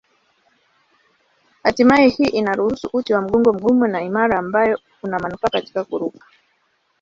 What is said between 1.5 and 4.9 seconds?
Hatimaye hii inaruhusu uti wa mgongo mgumu na imara ambayo